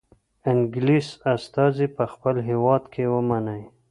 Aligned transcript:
انګلیس 0.51 1.07
استازی 1.33 1.87
په 1.95 2.03
خپل 2.13 2.35
هیواد 2.49 2.83
کې 2.93 3.03
ومنئ. 3.13 3.63